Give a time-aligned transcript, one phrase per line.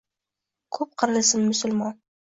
[0.79, 1.99] Ko’p qirilsin musulmon.